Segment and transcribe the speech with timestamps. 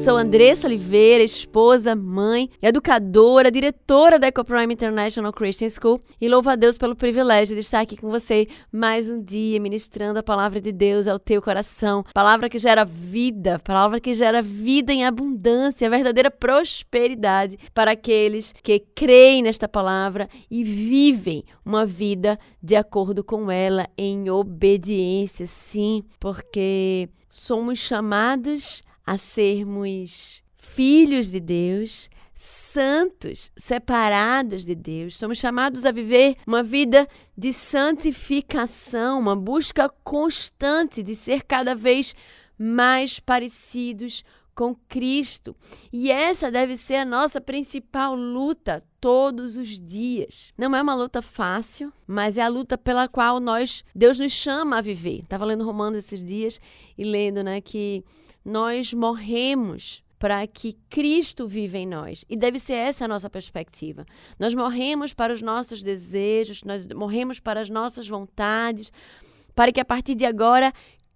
[0.00, 6.56] Sou Andressa Oliveira, esposa, mãe, educadora, diretora da EcoPrime International Christian School e louvo a
[6.56, 10.72] Deus pelo privilégio de estar aqui com você mais um dia ministrando a palavra de
[10.72, 12.02] Deus ao teu coração.
[12.14, 18.80] Palavra que gera vida, palavra que gera vida em abundância, verdadeira prosperidade para aqueles que
[18.94, 27.10] creem nesta palavra e vivem uma vida de acordo com ela em obediência, sim, porque
[27.28, 35.16] somos chamados a sermos filhos de Deus, santos, separados de Deus.
[35.16, 42.14] Somos chamados a viver uma vida de santificação, uma busca constante de ser cada vez
[42.56, 44.22] mais parecidos
[44.60, 45.56] com Cristo.
[45.90, 50.52] E essa deve ser a nossa principal luta todos os dias.
[50.58, 54.76] Não é uma luta fácil, mas é a luta pela qual nós Deus nos chama
[54.76, 55.20] a viver.
[55.20, 56.60] Estava lendo Romanos esses dias
[56.98, 58.04] e lendo, né, que
[58.44, 62.26] nós morremos para que Cristo viva em nós.
[62.28, 64.04] E deve ser essa a nossa perspectiva.
[64.38, 68.92] Nós morremos para os nossos desejos, nós morremos para as nossas vontades,
[69.54, 70.70] para que a partir de agora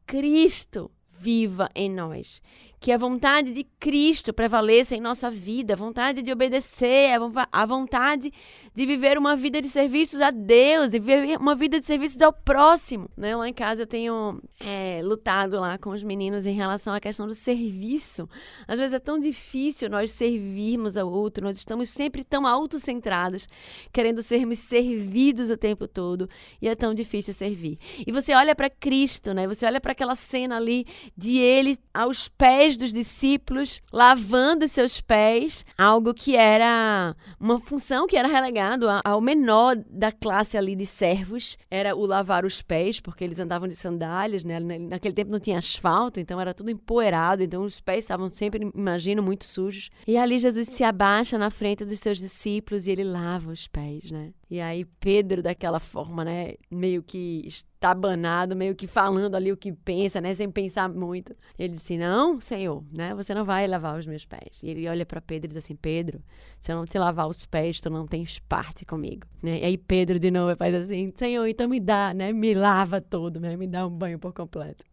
[0.07, 0.91] Cristo
[1.25, 2.43] viva em nós.
[2.85, 7.19] Que a vontade de Cristo prevaleça em nossa vida, a vontade de obedecer,
[7.51, 8.31] a vontade
[8.75, 12.31] de viver uma vida de serviços a Deus e viver uma vida de serviços ao
[12.31, 13.09] próximo.
[13.17, 13.35] Né?
[13.35, 17.27] Lá em casa eu tenho é, lutado lá com os meninos em relação à questão
[17.27, 18.29] do serviço.
[18.69, 23.49] Às vezes é tão difícil nós servirmos ao outro, nós estamos sempre tão autocentrados,
[23.95, 26.29] querendo sermos servidos o tempo todo
[26.61, 27.79] e é tão difícil servir.
[28.07, 29.47] E você olha para Cristo, né?
[29.47, 30.85] Você olha para aquela cena ali
[31.17, 38.17] de ele aos pés dos discípulos, lavando seus pés, algo que era uma função que
[38.17, 43.25] era relegado ao menor da classe ali de servos, era o lavar os pés, porque
[43.25, 44.59] eles andavam de sandálias, né?
[44.61, 49.23] Naquele tempo não tinha asfalto, então era tudo empoeirado, então os pés estavam sempre, imagino,
[49.23, 49.91] muito sujos.
[50.07, 54.11] E ali Jesus se abaixa na frente dos seus discípulos e ele lava os pés,
[54.11, 54.33] né?
[54.51, 59.73] E aí Pedro, daquela forma, né, meio que estabanado, meio que falando ali o que
[59.73, 61.35] pensa, né, sem pensar muito.
[61.59, 64.63] Ele disse: "Não, Senhor, né, você não vai lavar os meus pés".
[64.63, 66.23] E ele olha para Pedro e diz assim: "Pedro,
[66.61, 69.27] se eu não te lavar os pés, tu não tens parte comigo".
[69.43, 69.61] Né?
[69.61, 73.41] E aí Pedro de novo faz assim: "Senhor, então me dá, né, me lava todo,
[73.41, 74.85] né, me dá um banho por completo".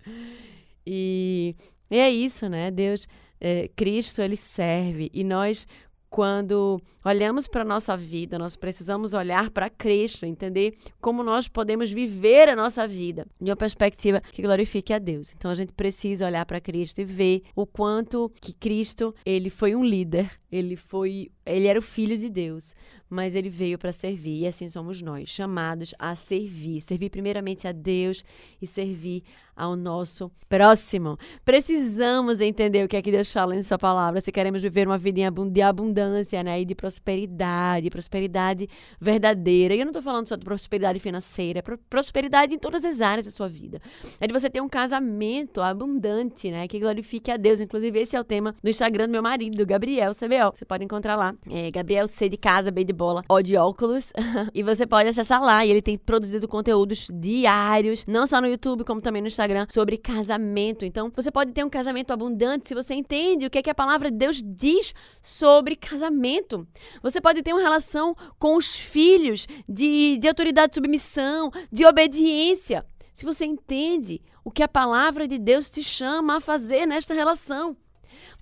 [0.85, 1.55] E,
[1.89, 2.71] e é isso, né?
[2.71, 3.07] Deus,
[3.39, 5.67] é, Cristo, ele serve e nós
[6.11, 11.89] quando olhamos para a nossa vida, nós precisamos olhar para Cristo, entender como nós podemos
[11.89, 15.33] viver a nossa vida de uma perspectiva que glorifique a Deus.
[15.33, 19.73] Então a gente precisa olhar para Cristo e ver o quanto que Cristo, ele foi
[19.73, 22.75] um líder, ele foi, ele era o filho de Deus,
[23.09, 27.71] mas ele veio para servir e assim somos nós, chamados a servir, servir primeiramente a
[27.71, 28.23] Deus
[28.61, 29.23] e servir
[29.55, 31.17] ao nosso próximo.
[31.45, 34.97] Precisamos entender o que é que Deus fala em sua palavra, se queremos viver uma
[34.97, 38.67] vida de abundância, né, e de prosperidade, prosperidade
[38.99, 39.75] verdadeira.
[39.75, 43.25] E eu não estou falando só de prosperidade financeira, é prosperidade em todas as áreas
[43.25, 43.81] da sua vida.
[44.19, 47.59] É de você ter um casamento abundante, né, que glorifique a Deus.
[47.59, 50.55] Inclusive esse é o tema do Instagram do meu marido, Gabriel CBO.
[50.55, 54.11] Você pode encontrar lá, é, Gabriel C de casa, B de bola, O de óculos,
[54.53, 55.65] e você pode acessar lá.
[55.65, 59.97] E ele tem produzido conteúdos diários, não só no YouTube, como também no Instagram sobre
[59.97, 60.85] casamento.
[60.85, 63.75] Então, você pode ter um casamento abundante se você entende o que, é que a
[63.75, 66.67] palavra de Deus diz sobre casamento.
[67.03, 72.85] Você pode ter uma relação com os filhos de, de autoridade de submissão, de obediência.
[73.13, 77.75] Se você entende o que a palavra de Deus te chama a fazer nesta relação.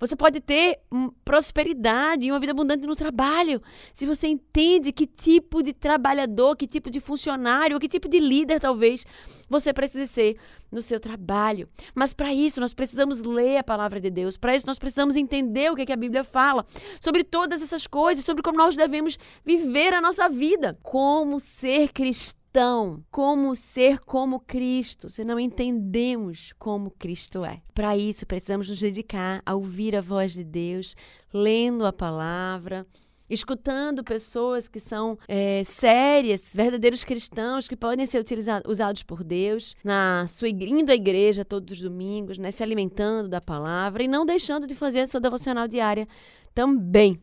[0.00, 3.62] Você pode ter hum, prosperidade e uma vida abundante no trabalho.
[3.92, 8.58] Se você entende que tipo de trabalhador, que tipo de funcionário, que tipo de líder
[8.58, 9.06] talvez
[9.48, 10.36] você precise ser
[10.72, 11.68] no seu trabalho.
[11.94, 14.36] Mas para isso nós precisamos ler a palavra de Deus.
[14.38, 16.64] Para isso nós precisamos entender o que, é que a Bíblia fala
[16.98, 22.39] sobre todas essas coisas, sobre como nós devemos viver a nossa vida, como ser cristão
[22.50, 27.62] então, como ser como Cristo, se não entendemos como Cristo é?
[27.72, 30.96] Para isso, precisamos nos dedicar a ouvir a voz de Deus,
[31.32, 32.84] lendo a palavra,
[33.28, 39.76] escutando pessoas que são é, sérias, verdadeiros cristãos, que podem ser utilizados, usados por Deus,
[39.84, 44.26] na sua indo à igreja todos os domingos, né, se alimentando da palavra e não
[44.26, 46.08] deixando de fazer a sua devocional diária
[46.52, 47.20] também.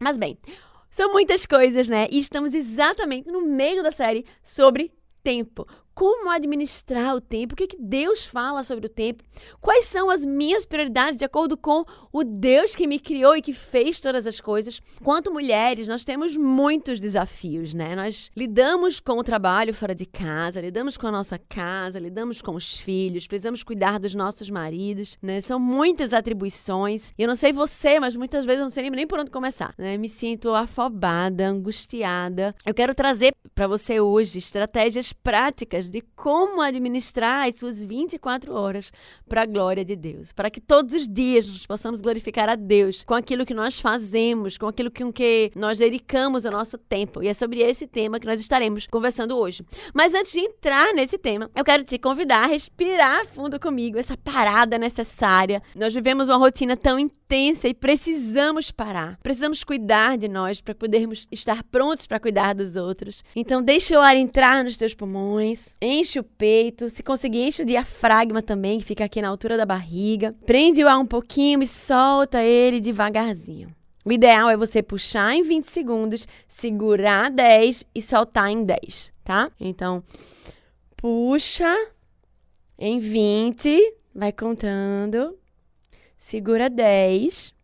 [0.00, 0.36] Mas bem,
[0.90, 2.06] são muitas coisas, né?
[2.10, 4.92] E estamos exatamente no meio da série sobre
[5.22, 5.66] tempo.
[5.98, 9.24] Como administrar o tempo, o que, que Deus fala sobre o tempo,
[9.60, 13.52] quais são as minhas prioridades de acordo com o Deus que me criou e que
[13.52, 14.80] fez todas as coisas.
[15.02, 17.96] Quanto mulheres, nós temos muitos desafios, né?
[17.96, 22.54] Nós lidamos com o trabalho fora de casa, lidamos com a nossa casa, lidamos com
[22.54, 25.40] os filhos, precisamos cuidar dos nossos maridos, né?
[25.40, 27.12] São muitas atribuições.
[27.18, 29.96] Eu não sei você, mas muitas vezes eu não sei nem por onde começar, né?
[29.96, 32.54] Me sinto afobada, angustiada.
[32.64, 38.92] Eu quero trazer para você hoje estratégias práticas de como administrar as suas 24 horas
[39.28, 43.04] para a glória de Deus, para que todos os dias nós possamos glorificar a Deus
[43.04, 47.22] com aquilo que nós fazemos, com aquilo com que nós dedicamos o nosso tempo.
[47.22, 49.64] E é sobre esse tema que nós estaremos conversando hoje.
[49.94, 54.16] Mas antes de entrar nesse tema, eu quero te convidar a respirar fundo comigo, essa
[54.16, 55.62] parada necessária.
[55.74, 59.18] Nós vivemos uma rotina tão intensa e precisamos parar.
[59.22, 63.22] Precisamos cuidar de nós para podermos estar prontos para cuidar dos outros.
[63.36, 67.66] Então deixa o ar entrar nos teus pulmões, enche o peito, se conseguir enche o
[67.66, 70.34] diafragma também, que fica aqui na altura da barriga.
[70.46, 73.74] Prende o ar um pouquinho e solta ele devagarzinho.
[74.04, 79.50] O ideal é você puxar em 20 segundos, segurar 10 e soltar em 10, tá?
[79.60, 80.02] Então,
[80.96, 81.76] puxa
[82.78, 85.36] em 20, vai contando,
[86.18, 87.54] segura 10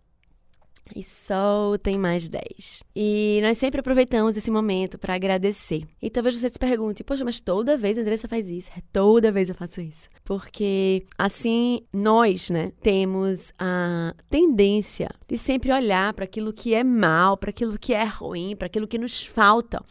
[0.95, 2.83] e soltem mais 10.
[2.95, 5.85] E nós sempre aproveitamos esse momento para agradecer.
[6.03, 8.71] E talvez você se pergunte, poxa, mas toda vez a Andressa faz isso.
[8.77, 10.09] É toda vez eu faço isso.
[10.25, 17.37] Porque assim, nós, né, temos a tendência de sempre olhar para aquilo que é mal,
[17.37, 19.83] para aquilo que é ruim, para aquilo que nos falta,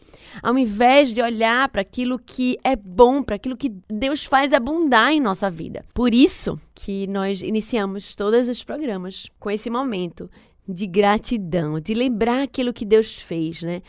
[0.42, 5.12] ao invés de olhar para aquilo que é bom, para aquilo que Deus faz abundar
[5.12, 5.84] em nossa vida.
[5.92, 10.30] Por isso que nós iniciamos todos os programas com esse momento
[10.68, 13.82] de gratidão, de lembrar aquilo que Deus fez, né?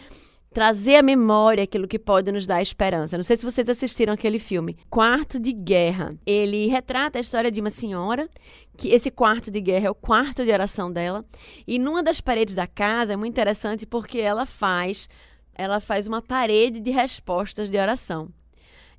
[0.54, 3.18] Trazer à memória aquilo que pode nos dar esperança.
[3.18, 6.16] Não sei se vocês assistiram aquele filme, Quarto de Guerra.
[6.25, 8.30] Ele retrata a história de uma senhora,
[8.77, 11.25] que esse quarto de guerra é o quarto de oração dela,
[11.68, 15.10] e numa das paredes da casa é muito interessante porque ela faz,
[15.54, 18.30] ela faz uma parede de respostas de oração.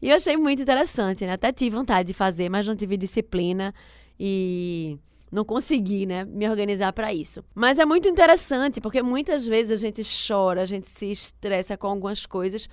[0.01, 1.33] E eu achei muito interessante, né?
[1.33, 3.75] Até tive vontade de fazer, mas não tive disciplina
[4.21, 4.99] e
[5.37, 7.45] não consegui, né, me organizar para isso.
[7.55, 11.89] Mas é muito interessante, porque muitas vezes a gente chora, a gente se estressa com
[11.89, 12.67] algumas coisas,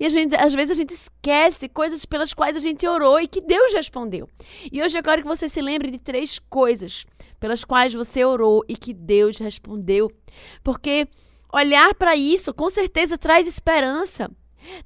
[0.00, 3.42] e gente, às vezes a gente esquece coisas pelas quais a gente orou e que
[3.42, 4.26] Deus respondeu.
[4.72, 7.04] E hoje eu quero que você se lembre de três coisas
[7.38, 10.10] pelas quais você orou e que Deus respondeu.
[10.64, 11.06] Porque
[11.52, 14.30] olhar para isso com certeza traz esperança.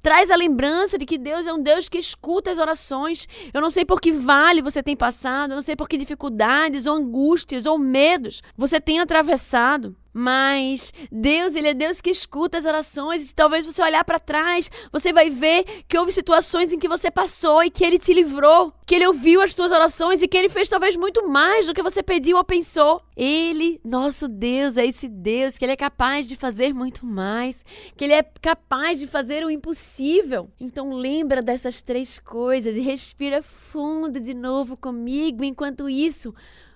[0.01, 3.27] Traz a lembrança de que Deus é um Deus que escuta as orações.
[3.53, 6.85] Eu não sei por que vale você tem passado, eu não sei por que dificuldades
[6.85, 9.95] ou angústias ou medos você tem atravessado.
[10.13, 13.29] Mas Deus, ele é Deus que escuta as orações.
[13.29, 17.09] E talvez você olhar para trás, você vai ver que houve situações em que você
[17.09, 20.49] passou e que ele te livrou, que ele ouviu as tuas orações e que ele
[20.49, 23.01] fez talvez muito mais do que você pediu ou pensou.
[23.15, 27.63] Ele, nosso Deus, é esse Deus que ele é capaz de fazer muito mais,
[27.95, 30.49] que ele é capaz de fazer o impossível.
[30.59, 36.33] Então lembra dessas três coisas e respira fundo de novo comigo enquanto isso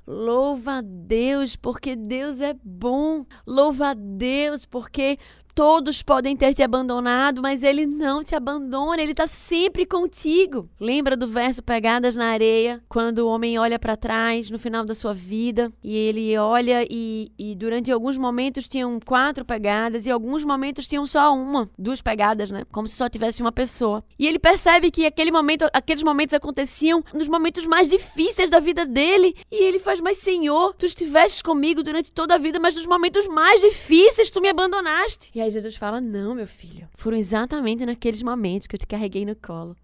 [0.07, 3.25] Louva a Deus, porque Deus é bom.
[3.46, 5.18] Louva a Deus, porque
[5.56, 10.69] Todos podem ter te abandonado, mas ele não te abandona, ele está sempre contigo.
[10.78, 14.94] Lembra do verso Pegadas na Areia, quando o homem olha para trás no final da
[14.94, 20.44] sua vida e ele olha e, e durante alguns momentos tinham quatro pegadas e alguns
[20.44, 22.66] momentos tinham só uma, duas pegadas, né?
[22.69, 24.04] Como se só tivesse uma pessoa.
[24.19, 28.85] E ele percebe que aquele momento, aqueles momentos aconteciam nos momentos mais difíceis da vida
[28.85, 32.85] dele e ele faz: Mas Senhor, tu estiveste comigo durante toda a vida, mas nos
[32.85, 35.31] momentos mais difíceis tu me abandonaste.
[35.33, 36.87] E aí Jesus fala: Não, meu filho.
[36.95, 39.75] Foram exatamente naqueles momentos que eu te carreguei no colo,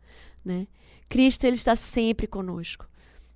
[0.44, 0.68] né?
[1.08, 2.86] Cristo, ele está sempre conosco.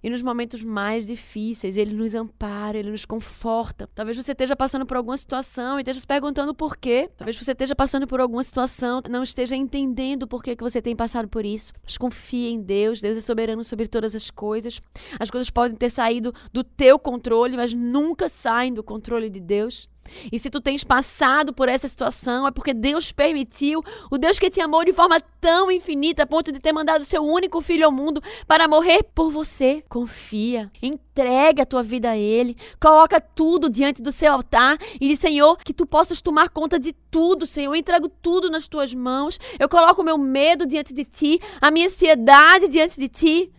[0.06, 3.90] E nos momentos mais difíceis, ele nos ampara, ele nos conforta.
[3.96, 7.10] Talvez você esteja passando por alguma situação e esteja se perguntando por quê.
[7.18, 10.96] Talvez você esteja passando por alguma situação, não esteja entendendo por que, que você tem
[10.96, 11.74] passado por isso.
[11.84, 14.80] Mas confie em Deus, Deus é soberano sobre todas as coisas.
[15.20, 19.90] As coisas podem ter saído do teu controle, mas nunca saem do controle de Deus.
[20.32, 24.50] E se tu tens passado por essa situação, é porque Deus permitiu, o Deus que
[24.50, 27.92] te amou de forma tão infinita, a ponto de ter mandado seu único filho ao
[27.92, 29.84] mundo para morrer por você.
[29.90, 35.20] Confia, entrega a tua vida a Ele, coloca tudo diante do seu altar e diz:
[35.20, 37.72] Senhor, que tu possas tomar conta de tudo, Senhor.
[37.72, 39.40] Eu entrego tudo nas tuas mãos.
[39.60, 43.52] Eu coloco o meu medo diante de ti, a minha ansiedade diante de ti,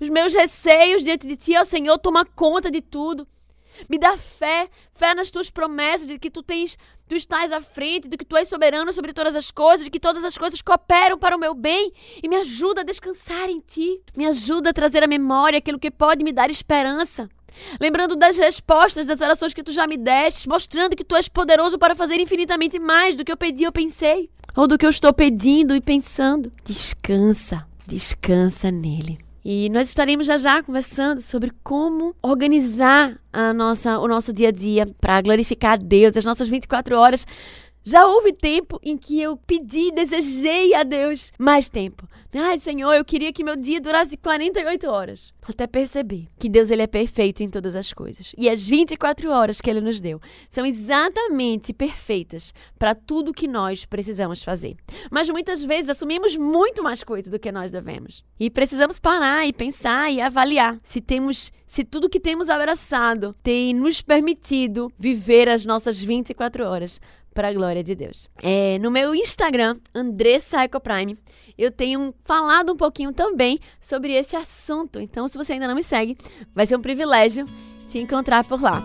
[0.00, 1.56] os meus receios diante de ti.
[1.56, 3.26] Ó Senhor, toma conta de tudo.
[3.88, 6.76] Me dá fé, fé nas tuas promessas, de que tu tens,
[7.08, 10.00] tu estás à frente, de que tu és soberano sobre todas as coisas, de que
[10.00, 11.92] todas as coisas cooperam para o meu bem
[12.22, 14.00] e me ajuda a descansar em ti.
[14.16, 17.28] Me ajuda a trazer à memória aquilo que pode me dar esperança.
[17.80, 21.78] Lembrando das respostas das orações que tu já me deste, mostrando que tu és poderoso
[21.78, 25.12] para fazer infinitamente mais do que eu pedi ou pensei, ou do que eu estou
[25.12, 26.52] pedindo e pensando.
[26.64, 29.27] Descansa, descansa nele.
[29.44, 34.52] E nós estaremos já já conversando sobre como organizar a nossa, o nosso dia a
[34.52, 37.26] dia para glorificar a Deus, as nossas 24 horas
[37.88, 42.06] já houve tempo em que eu pedi, desejei a Deus mais tempo.
[42.34, 45.32] Ai, Senhor, eu queria que meu dia durasse 48 horas.
[45.48, 48.34] Até perceber que Deus ele é perfeito em todas as coisas.
[48.36, 53.86] E as 24 horas que ele nos deu são exatamente perfeitas para tudo que nós
[53.86, 54.76] precisamos fazer.
[55.10, 58.22] Mas muitas vezes assumimos muito mais coisa do que nós devemos.
[58.38, 63.74] E precisamos parar e pensar e avaliar se temos se tudo que temos abraçado tem
[63.74, 66.98] nos permitido viver as nossas 24 horas
[67.38, 68.28] para a glória de Deus.
[68.42, 71.16] É, no meu Instagram, Andressa Ecoprime,
[71.56, 74.98] eu tenho falado um pouquinho também sobre esse assunto.
[74.98, 76.16] Então, se você ainda não me segue,
[76.52, 77.46] vai ser um privilégio
[77.86, 78.82] se encontrar por lá.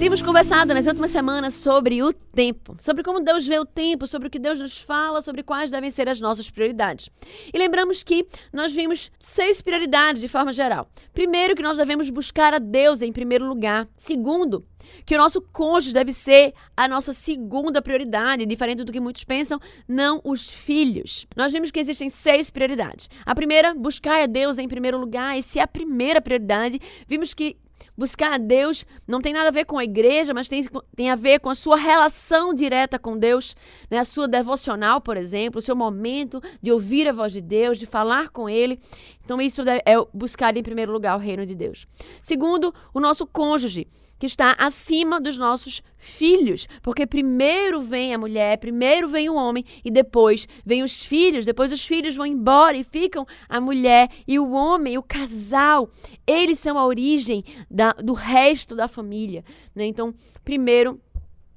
[0.00, 4.28] Temos conversado nas últimas semanas sobre o tempo, sobre como Deus vê o tempo, sobre
[4.28, 7.10] o que Deus nos fala, sobre quais devem ser as nossas prioridades.
[7.52, 10.88] E lembramos que nós vimos seis prioridades de forma geral.
[11.12, 13.86] Primeiro, que nós devemos buscar a Deus em primeiro lugar.
[13.98, 14.64] Segundo,
[15.04, 19.60] que o nosso cônjuge deve ser a nossa segunda prioridade, diferente do que muitos pensam,
[19.86, 21.26] não os filhos.
[21.36, 23.10] Nós vimos que existem seis prioridades.
[23.26, 27.34] A primeira, buscar a Deus em primeiro lugar, e se é a primeira prioridade, vimos
[27.34, 27.58] que
[27.96, 31.14] Buscar a Deus não tem nada a ver com a igreja, mas tem, tem a
[31.14, 33.54] ver com a sua relação direta com Deus,
[33.90, 33.98] né?
[33.98, 37.86] a sua devocional, por exemplo, o seu momento de ouvir a voz de Deus, de
[37.86, 38.78] falar com Ele.
[39.24, 41.86] Então, isso é buscar em primeiro lugar o reino de Deus.
[42.22, 43.86] Segundo, o nosso cônjuge
[44.20, 49.64] que está acima dos nossos filhos, porque primeiro vem a mulher, primeiro vem o homem
[49.82, 54.38] e depois vem os filhos, depois os filhos vão embora e ficam a mulher e
[54.38, 55.88] o homem, o casal.
[56.26, 59.42] Eles são a origem da, do resto da família,
[59.74, 59.86] né?
[59.86, 61.00] Então, primeiro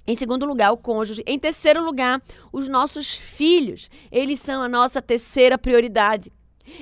[0.07, 1.23] em segundo lugar, o cônjuge.
[1.25, 3.89] Em terceiro lugar, os nossos filhos.
[4.11, 6.31] Eles são a nossa terceira prioridade.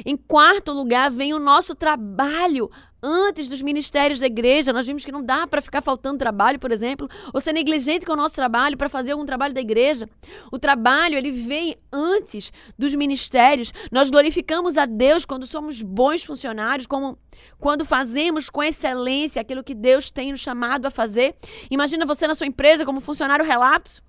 [0.06, 2.70] Em quarto lugar, vem o nosso trabalho
[3.02, 4.74] antes dos ministérios da igreja.
[4.74, 8.14] Nós vimos que não dá para ficar faltando trabalho, por exemplo, ou ser negligente com
[8.14, 10.10] o nosso trabalho para fazer algum trabalho da igreja.
[10.52, 13.74] O trabalho, ele vem antes dos ministérios.
[13.92, 17.18] Nós glorificamos a Deus quando somos bons funcionários, como
[17.60, 21.36] quando fazemos com excelência aquilo que Deus tem nos chamado a fazer.
[21.70, 24.02] Imagina você na sua empresa como funcionário relapso.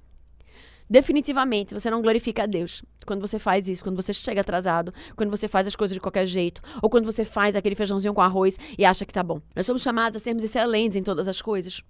[0.88, 5.30] Definitivamente, você não glorifica a Deus quando você faz isso, quando você chega atrasado, quando
[5.30, 8.58] você faz as coisas de qualquer jeito, ou quando você faz aquele feijãozinho com arroz
[8.78, 9.40] e acha que tá bom.
[9.56, 11.82] Nós somos chamados a sermos excelentes em todas as coisas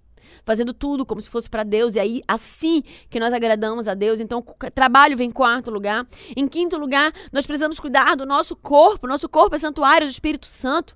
[0.43, 4.19] fazendo tudo como se fosse para Deus, e aí assim que nós agradamos a Deus.
[4.19, 6.05] Então, trabalho vem em quarto lugar.
[6.35, 9.07] Em quinto lugar, nós precisamos cuidar do nosso corpo.
[9.07, 10.95] Nosso corpo é santuário do Espírito Santo.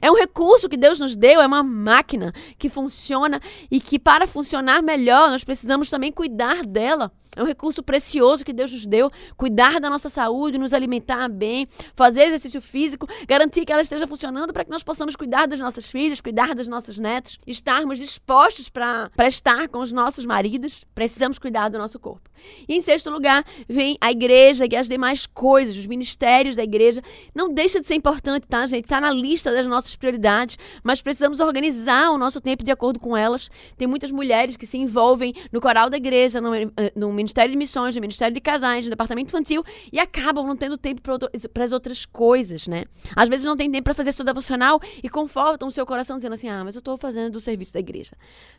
[0.00, 4.26] É um recurso que Deus nos deu, é uma máquina que funciona e que, para
[4.26, 7.12] funcionar melhor, nós precisamos também cuidar dela.
[7.36, 9.10] É um recurso precioso que Deus nos deu.
[9.36, 14.52] Cuidar da nossa saúde, nos alimentar bem, fazer exercício físico, garantir que ela esteja funcionando
[14.52, 19.10] para que nós possamos cuidar dos nossos filhos, cuidar dos nossos netos, estarmos dispostos para
[19.26, 20.84] estar com os nossos maridos.
[20.94, 22.30] Precisamos cuidar do nosso corpo.
[22.68, 27.02] E em sexto lugar, vem a igreja e as demais coisas, os ministérios da igreja.
[27.34, 28.84] Não deixa de ser importante, tá, gente?
[28.84, 33.16] Está na lista das nossas prioridades, mas precisamos organizar o nosso tempo de acordo com
[33.16, 33.50] elas.
[33.76, 37.56] Tem muitas mulheres que se envolvem no coral da igreja, no, eh, no Ministério de
[37.56, 41.72] Missões, no Ministério de Casais, no Departamento Infantil e acabam não tendo tempo para as
[41.72, 42.84] outras coisas, né?
[43.14, 46.34] Às vezes não tem tempo para fazer seu devocional e confortam o seu coração dizendo
[46.34, 48.12] assim: ah, mas eu estou fazendo do serviço da igreja.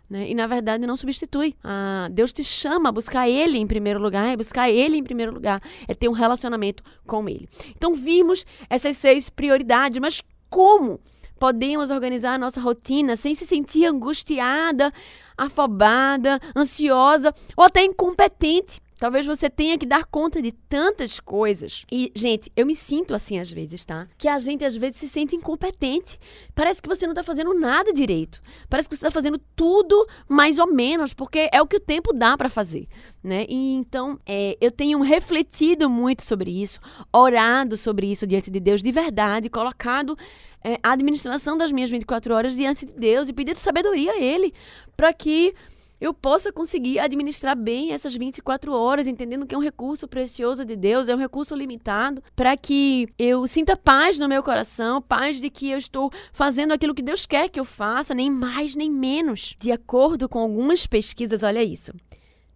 [0.09, 0.29] Né?
[0.29, 1.55] E na verdade não substitui.
[1.63, 5.33] Ah, Deus te chama a buscar Ele em primeiro lugar, é buscar Ele em primeiro
[5.33, 7.47] lugar, é ter um relacionamento com Ele.
[7.75, 10.99] Então vimos essas seis prioridades, mas como
[11.37, 14.91] podemos organizar a nossa rotina sem se sentir angustiada,
[15.37, 18.81] afobada, ansiosa ou até incompetente.
[18.97, 21.85] Talvez você tenha que dar conta de tantas coisas.
[21.91, 24.07] E, gente, eu me sinto assim às vezes, tá?
[24.17, 26.19] Que a gente às vezes se sente incompetente.
[26.55, 28.41] Parece que você não tá fazendo nada direito.
[28.67, 32.11] Parece que você tá fazendo tudo mais ou menos, porque é o que o tempo
[32.11, 32.87] dá para fazer,
[33.23, 33.45] né?
[33.47, 36.79] E então, é, eu tenho refletido muito sobre isso,
[37.13, 40.17] orado sobre isso diante de Deus de verdade, colocado
[40.63, 44.53] é, a administração das minhas 24 horas diante de Deus e pedido sabedoria a Ele,
[44.95, 45.53] para que
[45.99, 50.75] eu possa conseguir administrar bem essas 24 horas, entendendo que é um recurso precioso de
[50.75, 55.49] Deus, é um recurso limitado, para que eu sinta paz no meu coração, paz de
[55.49, 59.55] que eu estou fazendo aquilo que Deus quer que eu faça, nem mais nem menos.
[59.59, 61.91] De acordo com algumas pesquisas, olha isso.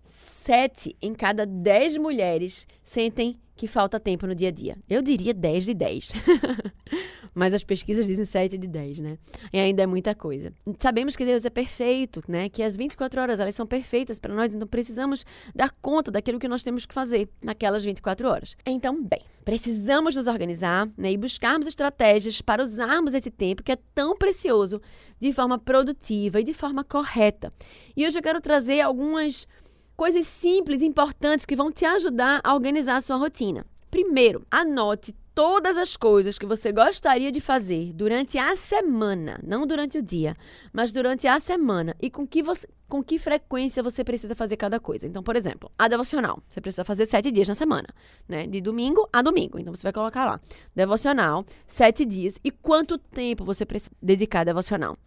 [0.04, 4.76] Sete em cada dez mulheres sentem que falta tempo no dia a dia.
[4.90, 6.10] Eu diria 10 de 10.
[7.34, 9.18] Mas as pesquisas dizem 7 de 10, né?
[9.54, 10.52] E ainda é muita coisa.
[10.80, 12.50] Sabemos que Deus é perfeito, né?
[12.50, 16.48] Que as 24 horas elas são perfeitas para nós, então precisamos dar conta daquilo que
[16.48, 18.56] nós temos que fazer naquelas 24 horas.
[18.66, 23.78] Então, bem, precisamos nos organizar né, e buscarmos estratégias para usarmos esse tempo que é
[23.96, 24.82] tão precioso
[25.20, 27.54] de forma produtiva e de forma correta.
[27.96, 29.48] E hoje eu quero trazer algumas
[29.96, 33.66] coisas simples e importantes que vão te ajudar a organizar a sua rotina.
[33.90, 39.98] Primeiro, anote todas as coisas que você gostaria de fazer durante a semana, não durante
[39.98, 40.36] o dia,
[40.74, 44.80] mas durante a semana e com que você, com que frequência você precisa fazer cada
[44.80, 45.08] coisa.
[45.08, 47.88] Então, por exemplo, a devocional, você precisa fazer sete dias na semana,
[48.28, 48.46] né?
[48.46, 49.58] De domingo a domingo.
[49.60, 50.40] Então, você vai colocar lá,
[50.76, 54.98] devocional, sete dias e quanto tempo você precisa dedicar a devocional.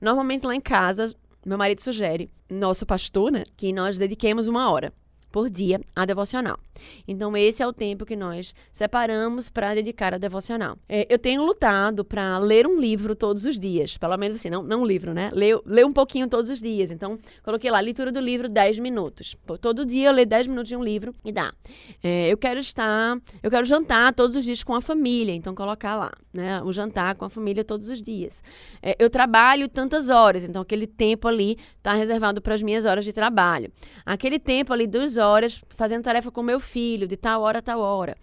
[0.00, 1.14] Normalmente lá em casa
[1.46, 4.94] meu marido sugere, nosso pastor, né, que nós dediquemos uma hora
[5.34, 6.60] por dia a devocional.
[7.08, 10.78] Então, esse é o tempo que nós separamos para dedicar a devocional.
[10.88, 14.62] É, eu tenho lutado para ler um livro todos os dias, pelo menos assim, não,
[14.62, 15.32] não um livro, né?
[15.34, 16.92] Ler, ler um pouquinho todos os dias.
[16.92, 19.36] Então, coloquei lá, leitura do livro 10 minutos.
[19.60, 21.52] Todo dia eu leio 10 minutos de um livro e dá.
[22.00, 25.96] É, eu quero estar, eu quero jantar todos os dias com a família, então colocar
[25.96, 26.62] lá, né?
[26.62, 28.40] O jantar com a família todos os dias.
[28.80, 33.04] É, eu trabalho tantas horas, então aquele tempo ali está reservado para as minhas horas
[33.04, 33.72] de trabalho.
[34.06, 37.80] Aquele tempo ali dos horas fazendo tarefa com meu filho, de tal hora a tal
[37.80, 38.16] hora.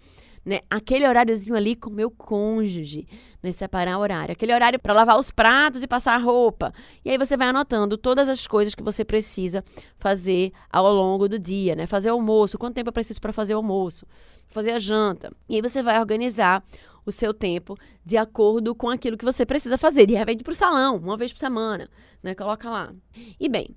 [0.44, 0.60] Né?
[0.68, 3.06] Aquele horáriozinho ali com meu cônjuge,
[3.40, 3.52] né?
[3.52, 4.32] Separar horário.
[4.32, 6.74] Aquele horário para lavar os pratos e passar a roupa.
[7.04, 9.62] E aí você vai anotando todas as coisas que você precisa
[9.98, 11.86] fazer ao longo do dia, né?
[11.86, 14.04] Fazer almoço, quanto tempo eu preciso para fazer almoço,
[14.48, 15.30] fazer a janta.
[15.48, 16.64] E aí você vai organizar
[17.06, 20.06] o seu tempo de acordo com aquilo que você precisa fazer.
[20.06, 21.88] De repente para o salão, uma vez por semana,
[22.20, 22.34] né?
[22.34, 22.92] Coloca lá.
[23.38, 23.76] E bem,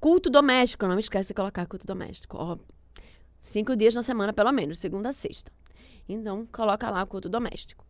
[0.00, 2.36] culto doméstico, não esquece de colocar culto doméstico.
[2.38, 2.56] Ó,
[3.40, 5.50] Cinco dias na semana, pelo menos, segunda a sexta.
[6.08, 7.86] Então, coloca lá culto doméstico.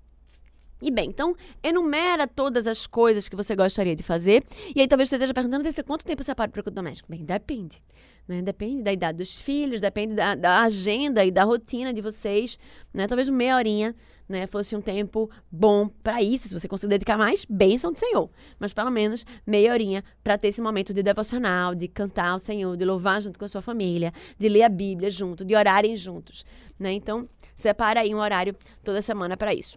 [0.83, 4.43] E bem, então, enumera todas as coisas que você gostaria de fazer.
[4.75, 7.11] E aí talvez você esteja perguntando, quanto tempo você para para o culto doméstico?
[7.11, 7.83] Bem, depende.
[8.27, 8.41] Né?
[8.41, 12.59] Depende da idade dos filhos, depende da, da agenda e da rotina de vocês.
[12.95, 13.07] Né?
[13.07, 13.95] Talvez meia horinha
[14.31, 16.47] né, fosse um tempo bom para isso.
[16.47, 18.31] Se você conseguir dedicar mais, bênção do Senhor.
[18.61, 22.77] Mas pelo menos meia horinha para ter esse momento de devocional, de cantar ao Senhor,
[22.77, 26.45] de louvar junto com a sua família, de ler a Bíblia junto, de orarem juntos.
[26.79, 26.93] Né?
[26.93, 29.77] Então, separa aí um horário toda semana para isso.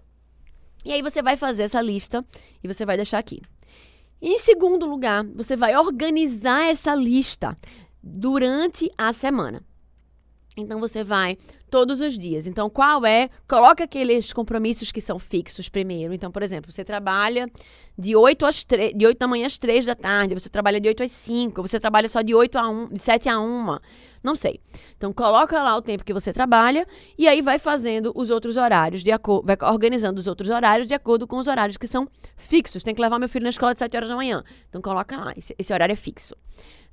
[0.85, 2.23] E aí você vai fazer essa lista
[2.63, 3.41] e você vai deixar aqui.
[4.21, 7.57] Em segundo lugar, você vai organizar essa lista
[8.01, 9.63] durante a semana.
[10.55, 11.37] Então você vai
[11.69, 12.45] todos os dias.
[12.45, 13.29] Então, qual é?
[13.47, 16.13] Coloca aqueles compromissos que são fixos primeiro.
[16.13, 17.49] Então, por exemplo, você trabalha
[17.97, 20.87] de 8 às 3, de 8 da manhã às 3 da tarde, você trabalha de
[20.87, 23.79] 8 às 5, você trabalha só de 8 a 1, de 7 a 1.
[24.23, 24.59] Não sei.
[24.95, 26.87] Então, coloca lá o tempo que você trabalha
[27.17, 30.93] e aí vai fazendo os outros horários de acordo, vai organizando os outros horários de
[30.93, 32.83] acordo com os horários que são fixos.
[32.83, 34.43] Tem que levar meu filho na escola de 7 horas da manhã.
[34.69, 36.35] Então, coloca lá, esse, esse horário é fixo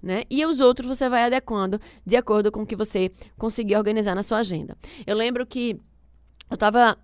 [0.03, 0.25] né?
[0.31, 4.23] E os outros você vai adequando de acordo com o que você conseguir organizar na
[4.23, 4.77] sua agenda.
[5.07, 5.81] Eu lembro que
[6.51, 6.99] eu estava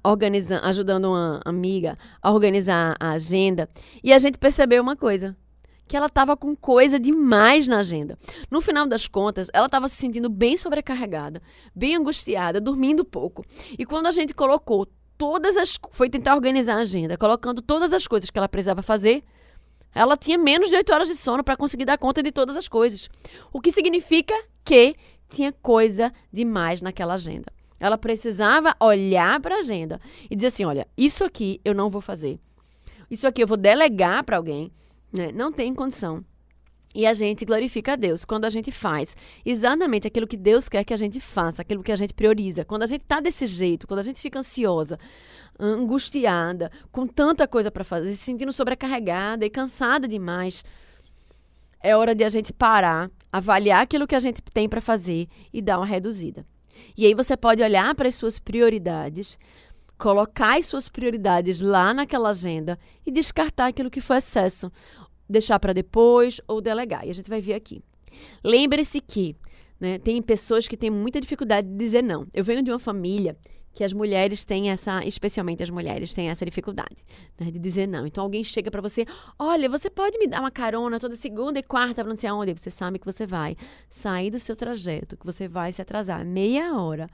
[0.63, 3.69] ajudando uma amiga a organizar a agenda
[4.03, 5.37] e a gente percebeu uma coisa.
[5.89, 8.19] Que ela estava com coisa demais na agenda.
[8.51, 11.41] No final das contas, ela estava se sentindo bem sobrecarregada,
[11.73, 13.45] bem angustiada, dormindo pouco.
[13.79, 15.79] E quando a gente colocou todas as.
[15.93, 19.23] Foi tentar organizar a agenda, colocando todas as coisas que ela precisava fazer,
[19.97, 22.69] ela tinha menos de 8 horas de sono para conseguir dar conta de todas as
[22.69, 23.09] coisas.
[23.51, 24.95] O que significa que
[25.27, 27.51] tinha coisa demais naquela agenda.
[27.81, 32.01] Ela precisava olhar para a agenda e dizer assim: olha, isso aqui eu não vou
[32.01, 32.39] fazer.
[33.11, 34.71] Isso aqui eu vou delegar para alguém.
[35.13, 35.33] Né?
[35.33, 36.23] Não tem condição.
[36.97, 40.83] E a gente glorifica a Deus quando a gente faz exatamente aquilo que Deus quer
[40.83, 42.65] que a gente faça, aquilo que a gente prioriza.
[42.65, 44.99] Quando a gente está desse jeito, quando a gente fica ansiosa,
[45.61, 50.65] angustiada, com tanta coisa para fazer, se sentindo sobrecarregada e cansada demais,
[51.83, 55.61] é hora de a gente parar, avaliar aquilo que a gente tem para fazer e
[55.61, 56.47] dar uma reduzida.
[56.97, 59.39] E aí você pode olhar para as suas prioridades,
[59.99, 64.73] colocar as suas prioridades lá naquela agenda e descartar aquilo que foi excesso
[65.29, 67.07] deixar para depois ou delegar.
[67.07, 67.83] E a gente vai ver aqui.
[68.43, 69.37] Lembre-se que
[69.79, 72.27] né, tem pessoas que têm muita dificuldade de dizer não.
[72.33, 73.37] Eu venho de uma família
[73.77, 76.97] que as mulheres têm essa, especialmente as mulheres têm essa dificuldade,
[77.39, 78.07] né, de dizer não.
[78.07, 79.05] Então alguém chega para você,
[79.39, 82.55] olha, você pode me dar uma carona toda segunda e quarta para não sei aonde,
[82.55, 83.55] você sabe que você vai
[83.91, 87.07] sair do seu trajeto, que você vai se atrasar meia hora.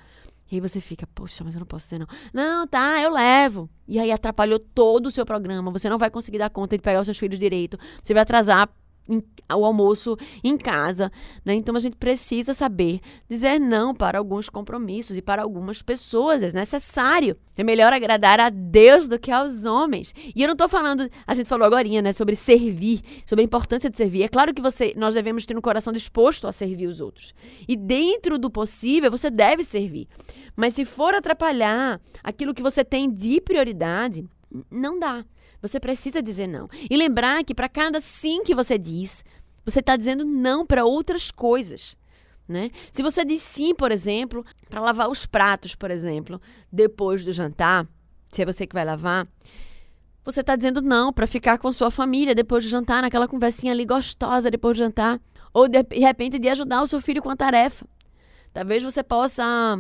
[0.52, 2.06] E aí você fica, poxa, mas eu não posso dizer não.
[2.30, 3.70] Não, tá, eu levo.
[3.88, 5.70] E aí atrapalhou todo o seu programa.
[5.70, 7.78] Você não vai conseguir dar conta de pegar os seus filhos direito.
[8.02, 8.68] Você vai atrasar
[9.08, 11.10] o almoço em casa,
[11.44, 11.54] né?
[11.54, 16.52] Então a gente precisa saber dizer não para alguns compromissos e para algumas pessoas, é
[16.52, 17.36] necessário.
[17.56, 20.14] É melhor agradar a Deus do que aos homens.
[20.34, 23.90] E eu não estou falando, a gente falou agora, né, sobre servir, sobre a importância
[23.90, 24.22] de servir.
[24.22, 27.34] É claro que você, nós devemos ter um coração disposto a servir os outros.
[27.68, 30.08] E dentro do possível, você deve servir.
[30.56, 34.24] Mas se for atrapalhar aquilo que você tem de prioridade,
[34.70, 35.24] não dá.
[35.62, 36.68] Você precisa dizer não.
[36.90, 39.24] E lembrar que para cada sim que você diz,
[39.64, 41.96] você está dizendo não para outras coisas.
[42.48, 42.70] Né?
[42.90, 47.86] Se você diz sim, por exemplo, para lavar os pratos, por exemplo, depois do jantar,
[48.28, 49.28] se é você que vai lavar,
[50.24, 53.84] você está dizendo não para ficar com sua família depois do jantar, naquela conversinha ali
[53.84, 55.20] gostosa depois do jantar.
[55.54, 57.86] Ou de repente de ajudar o seu filho com a tarefa.
[58.52, 59.78] Talvez você possa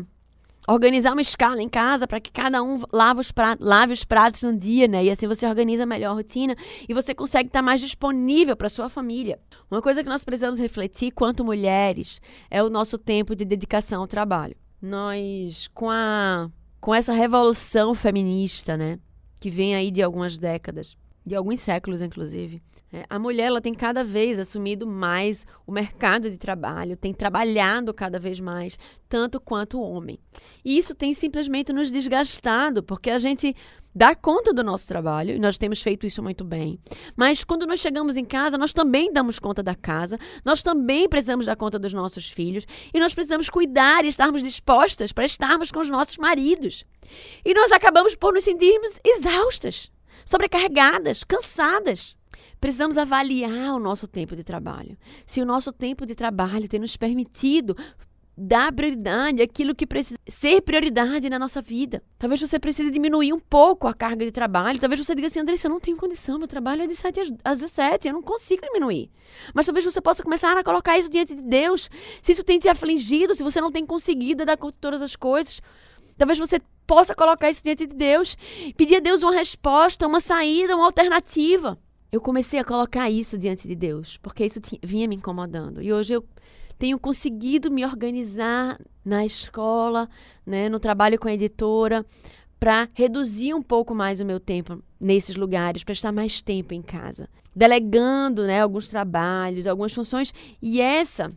[0.68, 4.42] organizar uma escala em casa para que cada um lave os, pratos, lave os pratos
[4.42, 5.04] no dia, né?
[5.04, 6.56] E assim você organiza melhor a rotina
[6.88, 9.38] e você consegue estar mais disponível para sua família.
[9.70, 12.20] Uma coisa que nós precisamos refletir quanto mulheres
[12.50, 14.56] é o nosso tempo de dedicação ao trabalho.
[14.80, 18.98] Nós com a com essa revolução feminista, né,
[19.38, 23.72] que vem aí de algumas décadas, de alguns séculos inclusive, é, a mulher ela tem
[23.72, 29.78] cada vez assumido mais o mercado de trabalho, tem trabalhado cada vez mais, tanto quanto
[29.78, 30.18] o homem.
[30.62, 33.56] E isso tem simplesmente nos desgastado, porque a gente
[33.94, 36.78] dá conta do nosso trabalho, e nós temos feito isso muito bem.
[37.16, 41.46] Mas quando nós chegamos em casa, nós também damos conta da casa, nós também precisamos
[41.46, 45.80] dar conta dos nossos filhos, e nós precisamos cuidar e estarmos dispostas para estarmos com
[45.80, 46.84] os nossos maridos.
[47.42, 49.90] E nós acabamos por nos sentirmos exaustas,
[50.24, 52.16] sobrecarregadas, cansadas.
[52.60, 54.96] Precisamos avaliar o nosso tempo de trabalho.
[55.26, 57.76] Se o nosso tempo de trabalho tem nos permitido
[58.36, 62.02] dar prioridade àquilo que precisa ser prioridade na nossa vida.
[62.18, 64.80] Talvez você precise diminuir um pouco a carga de trabalho.
[64.80, 67.58] Talvez você diga assim, Andressa, eu não tenho condição, meu trabalho é de 7 às
[67.58, 69.10] 17, eu não consigo diminuir.
[69.54, 71.90] Mas talvez você possa começar a colocar isso diante de Deus.
[72.22, 75.14] Se isso tem te afligido, se você não tem conseguido dar conta de todas as
[75.14, 75.60] coisas,
[76.22, 78.36] talvez você possa colocar isso diante de Deus,
[78.76, 81.78] pedir a Deus uma resposta, uma saída, uma alternativa
[82.12, 85.80] eu comecei a colocar isso diante de Deus, porque isso vinha me incomodando.
[85.80, 86.22] E hoje eu
[86.78, 90.06] tenho conseguido me organizar na escola,
[90.44, 92.04] né, no trabalho com a editora,
[92.60, 96.82] para reduzir um pouco mais o meu tempo nesses lugares, para estar mais tempo em
[96.82, 100.34] casa, delegando, né, alguns trabalhos, algumas funções.
[100.60, 101.32] E essa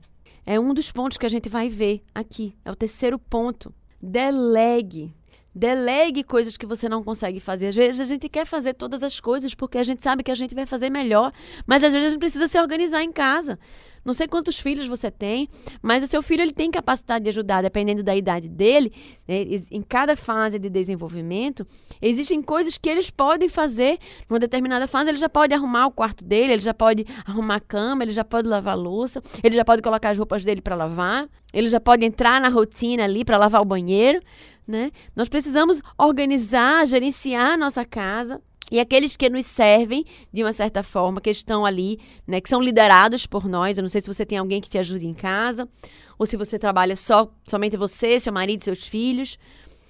[0.46, 2.54] é um dos pontos que a gente vai ver aqui.
[2.66, 3.74] É o terceiro ponto.
[4.02, 5.14] Delegue.
[5.54, 7.68] Delegue coisas que você não consegue fazer.
[7.68, 10.36] Às vezes a gente quer fazer todas as coisas porque a gente sabe que a
[10.36, 11.32] gente vai fazer melhor,
[11.66, 13.58] mas às vezes a gente precisa se organizar em casa.
[14.06, 15.50] Não sei quantos filhos você tem,
[15.82, 18.94] mas o seu filho ele tem capacidade de ajudar, dependendo da idade dele.
[19.28, 19.44] Né?
[19.72, 21.66] Em cada fase de desenvolvimento,
[22.00, 23.98] existem coisas que eles podem fazer.
[24.30, 27.60] Numa determinada fase, ele já pode arrumar o quarto dele, ele já pode arrumar a
[27.60, 30.76] cama, ele já pode lavar a louça, ele já pode colocar as roupas dele para
[30.76, 34.22] lavar, ele já pode entrar na rotina ali para lavar o banheiro.
[34.68, 34.92] Né?
[35.16, 38.40] Nós precisamos organizar, gerenciar a nossa casa.
[38.72, 42.62] E aqueles que nos servem, de uma certa forma, que estão ali, né, que são
[42.62, 43.78] liderados por nós.
[43.78, 45.68] Eu não sei se você tem alguém que te ajude em casa,
[46.18, 49.38] ou se você trabalha só somente você, seu marido, seus filhos.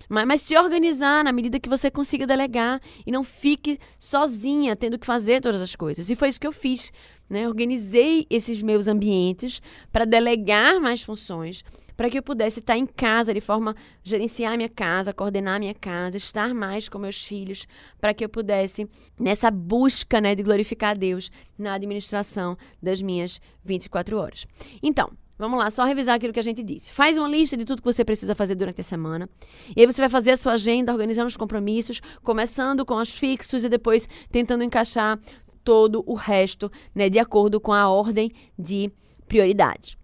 [0.09, 4.99] Mas, mas se organizar na medida que você consiga delegar e não fique sozinha tendo
[4.99, 6.09] que fazer todas as coisas.
[6.09, 6.91] E foi isso que eu fiz.
[7.29, 7.47] Né?
[7.47, 9.61] Organizei esses meus ambientes
[9.91, 11.63] para delegar mais funções,
[11.97, 16.17] para que eu pudesse estar em casa de forma gerenciar minha casa, coordenar minha casa,
[16.17, 17.67] estar mais com meus filhos,
[17.99, 18.87] para que eu pudesse
[19.19, 24.45] nessa busca, né, de glorificar a Deus na administração das minhas 24 horas.
[24.83, 26.89] Então, Vamos lá, só revisar aquilo que a gente disse.
[26.91, 29.29] Faz uma lista de tudo que você precisa fazer durante a semana.
[29.75, 33.65] E aí você vai fazer a sua agenda, organizando os compromissos, começando com os fixos
[33.65, 35.19] e depois tentando encaixar
[35.65, 38.89] todo o resto, né, de acordo com a ordem de
[39.27, 39.97] prioridades.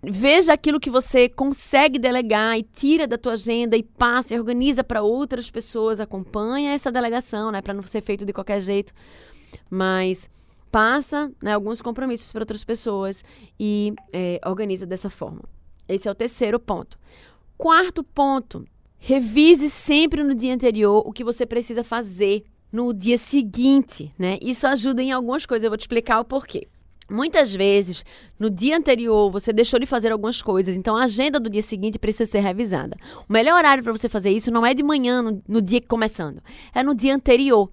[0.00, 4.84] Veja aquilo que você consegue delegar e tira da tua agenda e passa e organiza
[4.84, 8.92] para outras pessoas, acompanha essa delegação, né, para não ser feito de qualquer jeito.
[9.68, 10.30] Mas
[10.70, 13.24] passa né, alguns compromissos para outras pessoas
[13.58, 15.42] e é, organiza dessa forma.
[15.88, 16.96] Esse é o terceiro ponto.
[17.56, 18.64] Quarto ponto,
[18.98, 24.38] revise sempre no dia anterior o que você precisa fazer no dia seguinte, né?
[24.40, 26.68] Isso ajuda em algumas coisas, eu vou te explicar o porquê.
[27.10, 28.04] Muitas vezes,
[28.38, 31.98] no dia anterior, você deixou de fazer algumas coisas, então a agenda do dia seguinte
[31.98, 32.96] precisa ser revisada.
[33.26, 36.42] O melhor horário para você fazer isso não é de manhã, no, no dia começando,
[36.74, 37.70] é no dia anterior.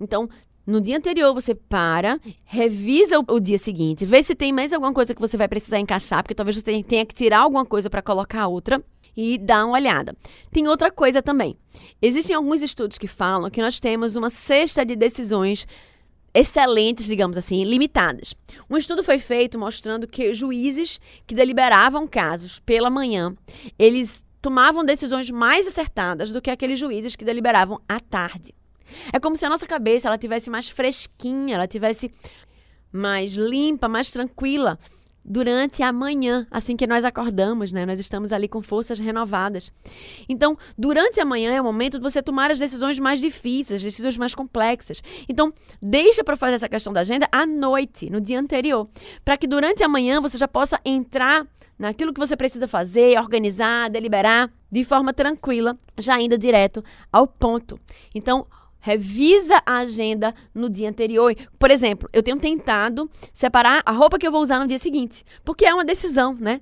[0.00, 0.28] Então,
[0.64, 4.92] no dia anterior, você para, revisa o, o, dia seguinte, vê se tem mais alguma
[4.92, 8.00] coisa que você vai precisar encaixar, porque talvez você tenha que tirar alguma coisa para
[8.00, 8.80] colocar outra
[9.16, 10.16] e dá uma olhada.
[10.50, 11.56] Tem outra coisa também.
[12.00, 15.66] Existem alguns estudos que falam que nós temos uma cesta de decisões
[16.32, 18.34] excelentes, digamos assim, limitadas.
[18.68, 23.34] Um estudo foi feito mostrando que juízes que deliberavam casos pela manhã,
[23.78, 28.54] eles tomavam decisões mais acertadas do que aqueles juízes que deliberavam à tarde.
[29.12, 32.10] É como se a nossa cabeça ela tivesse mais fresquinha, ela tivesse
[32.92, 34.78] mais limpa, mais tranquila
[35.24, 37.84] durante a manhã, assim que nós acordamos, né?
[37.84, 39.72] Nós estamos ali com forças renovadas.
[40.28, 43.82] Então, durante a manhã é o momento de você tomar as decisões mais difíceis, as
[43.82, 45.02] decisões mais complexas.
[45.28, 48.88] Então, deixa para fazer essa questão da agenda à noite, no dia anterior,
[49.24, 51.46] para que durante a manhã você já possa entrar
[51.78, 57.80] naquilo que você precisa fazer, organizar, deliberar de forma tranquila, já indo direto ao ponto.
[58.14, 58.46] Então,
[58.80, 61.34] Revisa a agenda no dia anterior.
[61.58, 65.24] Por exemplo, eu tenho tentado separar a roupa que eu vou usar no dia seguinte,
[65.44, 66.60] porque é uma decisão, né?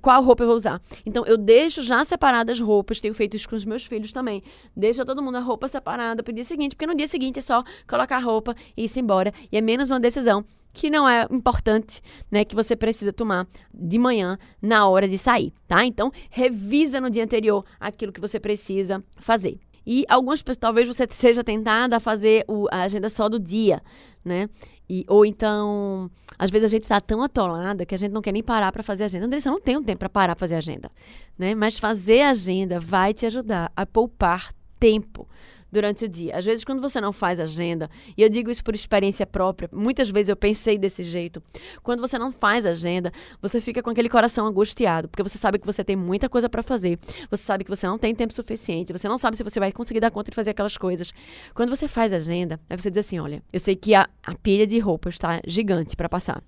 [0.00, 0.80] Qual roupa eu vou usar.
[1.06, 4.42] Então, eu deixo já separadas as roupas, tenho feito isso com os meus filhos também.
[4.76, 7.42] Deixa todo mundo a roupa separada para o dia seguinte, porque no dia seguinte é
[7.42, 9.32] só colocar a roupa e ir embora.
[9.50, 13.98] E é menos uma decisão que não é importante, né, que você precisa tomar de
[13.98, 15.84] manhã na hora de sair, tá?
[15.84, 19.58] Então, revisa no dia anterior aquilo que você precisa fazer.
[19.92, 23.82] E algumas pessoas, talvez você seja tentada a fazer o, a agenda só do dia,
[24.24, 24.48] né?
[24.88, 28.30] E, ou então, às vezes a gente está tão atolada que a gente não quer
[28.30, 29.26] nem parar para fazer agenda.
[29.26, 30.88] Andressa, eu não tenho tempo para parar para fazer agenda,
[31.36, 31.56] né?
[31.56, 35.26] Mas fazer agenda vai te ajudar a poupar tempo
[35.70, 36.36] durante o dia.
[36.36, 40.10] Às vezes, quando você não faz agenda, e eu digo isso por experiência própria, muitas
[40.10, 41.42] vezes eu pensei desse jeito.
[41.82, 45.66] Quando você não faz agenda, você fica com aquele coração angustiado, porque você sabe que
[45.66, 46.98] você tem muita coisa para fazer,
[47.30, 50.00] você sabe que você não tem tempo suficiente, você não sabe se você vai conseguir
[50.00, 51.12] dar conta de fazer aquelas coisas.
[51.54, 54.66] Quando você faz agenda, aí você diz assim: olha, eu sei que a, a pilha
[54.66, 56.42] de roupas está gigante para passar.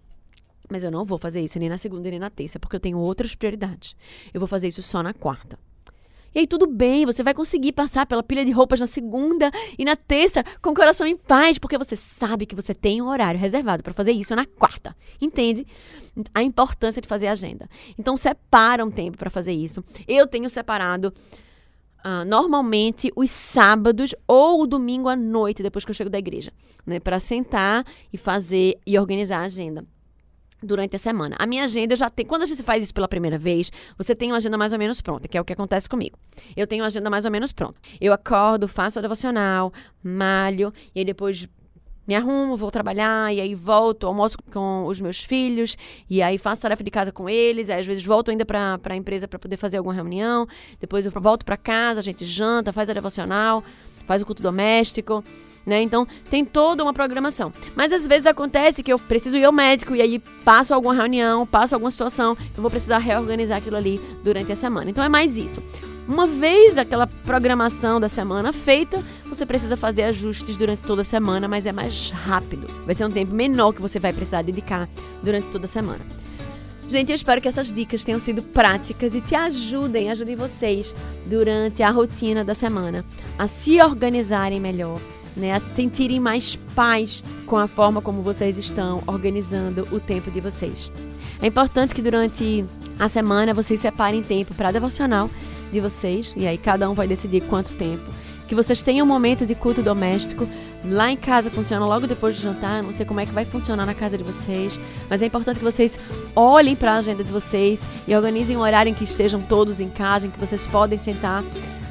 [0.71, 2.99] Mas eu não vou fazer isso nem na segunda nem na terça, porque eu tenho
[2.99, 3.95] outras prioridades.
[4.33, 5.59] Eu vou fazer isso só na quarta.
[6.35, 9.85] E aí tudo bem, você vai conseguir passar pela pilha de roupas na segunda e
[9.85, 13.39] na terça com o coração em paz, porque você sabe que você tem um horário
[13.39, 14.97] reservado para fazer isso na quarta.
[15.21, 15.67] Entende?
[16.35, 17.69] A importância de fazer agenda.
[17.99, 19.85] Então separa um tempo para fazer isso.
[20.07, 21.13] Eu tenho separado
[22.05, 26.53] Uh, normalmente os sábados ou o domingo à noite, depois que eu chego da igreja,
[26.85, 29.87] né, para sentar e fazer e organizar a agenda
[30.63, 31.37] durante a semana.
[31.39, 32.25] A minha agenda já tem.
[32.25, 35.01] Quando a gente faz isso pela primeira vez, você tem uma agenda mais ou menos
[35.01, 36.19] pronta, que é o que acontece comigo.
[36.57, 37.81] Eu tenho uma agenda mais ou menos pronta.
[38.01, 39.73] Eu acordo, faço a devocional,
[40.03, 41.49] malho, e aí depois
[42.07, 45.77] me arrumo, vou trabalhar, e aí volto, almoço com os meus filhos,
[46.11, 48.97] e aí faço tarefa de casa com eles, aí às vezes volto ainda para a
[48.97, 50.47] empresa para poder fazer alguma reunião,
[50.81, 53.63] depois eu volto para casa, a gente janta, faz a devocional,
[54.07, 55.23] faz o culto doméstico
[55.67, 55.83] né?
[55.83, 57.53] Então tem toda uma programação.
[57.75, 61.47] Mas às vezes acontece que eu preciso ir ao médico e aí passo alguma reunião,
[61.47, 64.91] passo alguma situação, eu vou precisar reorganizar aquilo ali durante a semana.
[64.91, 65.63] Então é mais isso.
[66.09, 71.47] Uma vez aquela programação da semana feita, você precisa fazer ajustes durante toda a semana,
[71.47, 72.67] mas é mais rápido.
[72.85, 74.89] Vai ser um tempo menor que você vai precisar dedicar
[75.23, 76.01] durante toda a semana.
[76.93, 81.83] Gente, eu espero que essas dicas tenham sido práticas e te ajudem, ajudem vocês durante
[81.83, 83.03] a rotina da semana
[83.39, 85.01] a se organizarem melhor
[85.35, 90.39] né, a sentirem mais paz com a forma como vocês estão organizando o tempo de
[90.39, 90.93] vocês.
[91.41, 92.63] É importante que durante
[92.99, 95.31] a semana vocês separem tempo para devocional
[95.73, 98.05] de vocês, e aí cada um vai decidir quanto tempo.
[98.53, 100.47] Que vocês tenham um momento de culto doméstico.
[100.85, 103.87] Lá em casa funciona logo depois do jantar, não sei como é que vai funcionar
[103.87, 105.99] na casa de vocês, mas é importante que vocês
[106.37, 109.89] olhem para a agenda de vocês e organizem um horário em que estejam todos em
[109.89, 111.43] casa, em que vocês podem sentar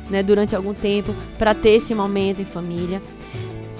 [0.08, 3.02] né, durante algum tempo para ter esse momento em família.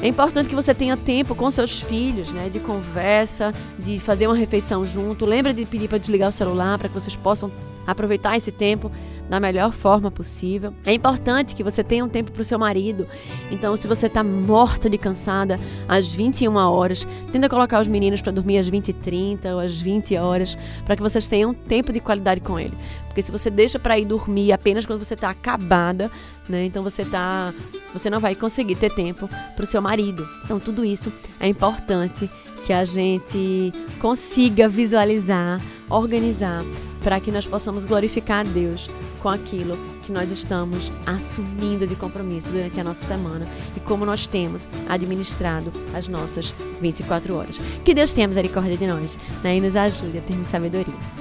[0.02, 4.36] É importante que você tenha tempo com seus filhos, né, de conversa, de fazer uma
[4.36, 5.24] refeição junto.
[5.24, 7.52] Lembra de pedir para desligar o celular para que vocês possam
[7.86, 8.92] aproveitar esse tempo
[9.30, 10.74] da melhor forma possível.
[10.86, 13.08] É importante que você tenha um tempo para o seu marido.
[13.50, 18.32] Então, se você está morta de cansada às 21 horas, tenta colocar os meninos para
[18.32, 22.00] dormir às 20 e 30 ou às 20 horas, para que vocês tenham tempo de
[22.00, 22.78] qualidade com ele.
[23.08, 26.12] Porque se você deixa para ir dormir apenas quando você está acabada,
[26.48, 26.66] né?
[26.66, 27.54] Então você tá,
[27.94, 30.28] você não vai conseguir ter tempo para o seu marido.
[30.44, 32.30] Então tudo isso é importante
[32.66, 36.64] que a gente consiga visualizar, organizar
[37.04, 38.90] para que nós possamos glorificar a Deus
[39.22, 44.28] com aquilo que nós estamos assumindo de compromisso durante a nossa semana e como nós
[44.28, 47.60] temos administrado as nossas 24 horas.
[47.86, 49.58] Que Deus tenha misericórdia de nós né?
[49.58, 51.21] e nos ajude a ter sabedoria.